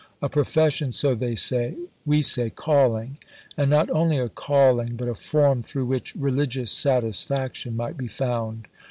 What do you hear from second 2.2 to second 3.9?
say, calling." And not